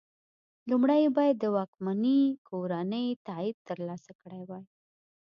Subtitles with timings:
[0.69, 4.63] لومړی یې باید د واکمنې کورنۍ تایید ترلاسه کړی وای.